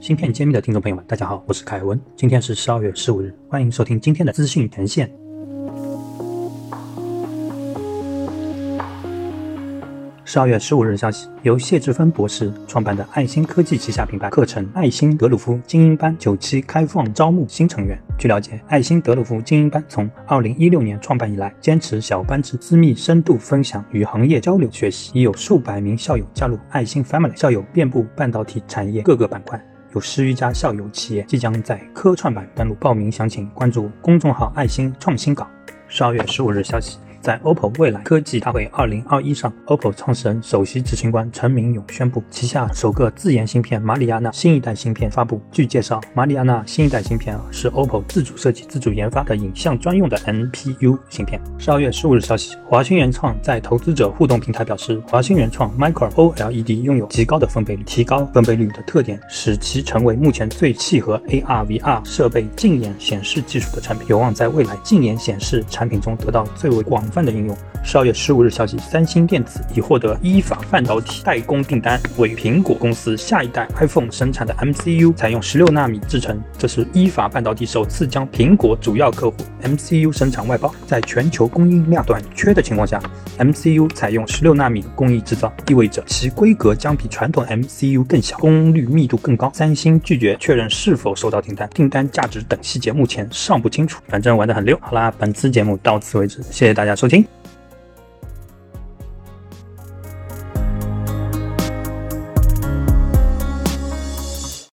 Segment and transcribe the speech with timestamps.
[0.00, 2.00] 芯片揭秘的听众朋友们，大家好，我是凯文。
[2.16, 5.12] 今天是十二月十五日，欢迎收听今天的资讯连线。
[10.24, 17.98] 十二月十五日消息，由谢志芬博士创办的爱心科技旗下品牌课程“爱心德鲁夫精英班”九期开放招募新成员。
[18.18, 29.62] 据了解，爱心德鲁夫精英班从二零一六年创办以来，坚持小班制、私密深度分享与行业交流学习，已有数百名校友加入爱心 Family，校友遍布半导体产业各个板块。
[29.92, 35.50] 有十余家校友企业即将在科创板登陆，报名详情关注公众号“爱心创新港”。
[35.88, 36.98] 十二月十五日消息。
[37.20, 45.38] 在 OPPO 未来科技大会2021上，OPPO 创始人、首席执行官陈明勇宣布，旗下首个自研芯片马里亚纳新一代芯片发布。
[45.52, 51.38] 据介绍，马里亚纳新一代芯片是 OPPO 自主设计、自主研发的影像专用的 NPU 芯片。
[51.58, 67.56] 十二月十五日消息，华星原创在投资者互动平台表示，华星原创 Micro OLED 拥有极高的分辨率，提高分辨率的特点使其成为目前最契合 AR/VR 设备镜眼显示技术的产品，有望在未来镜眼显示产品中得到最为广泛的应用。
[67.82, 76.38] 十二月十五日消息，三星电子已获得依法半导体代工订单，为苹果公司下一代 iPhone 生产的 MCU 采用十六纳米制程。
[76.58, 80.74] 这是依法半导体首次将苹果主要客户 MCU 生产外包。
[80.86, 83.00] 在全球供应量短缺的情况下
[83.38, 89.50] ，MCU 采用十六纳米工艺制造，意味着其规格将比传统 MCU 更小，功率密度更高。
[89.54, 94.02] 三星拒绝确认是否收到订单，订单价值等细节目前尚不清楚。
[94.06, 94.78] 反正玩得很溜。
[94.82, 97.39] 好啦，本次节目到此为止，谢谢大家收听。